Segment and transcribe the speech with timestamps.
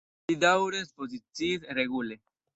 [0.29, 2.21] Li daŭre ekspoziciis regule.